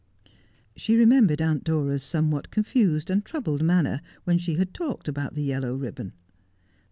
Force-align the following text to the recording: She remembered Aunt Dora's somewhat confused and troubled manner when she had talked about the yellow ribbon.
She 0.75 0.95
remembered 0.95 1.43
Aunt 1.43 1.63
Dora's 1.63 2.01
somewhat 2.01 2.49
confused 2.49 3.11
and 3.11 3.23
troubled 3.23 3.61
manner 3.61 4.01
when 4.23 4.39
she 4.39 4.55
had 4.55 4.73
talked 4.73 5.07
about 5.07 5.35
the 5.35 5.43
yellow 5.43 5.75
ribbon. 5.75 6.13